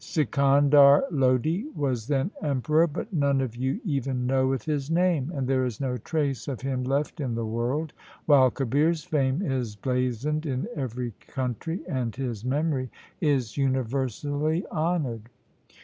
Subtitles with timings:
[0.03, 5.63] Sikandar Lodi was then emperor; but none of you even knoweth his name, and there
[5.63, 7.93] is no trace of him left in the world,
[8.25, 12.89] while Kabir's fame is blazoned in every country and his memory
[13.21, 15.29] is universally honoured.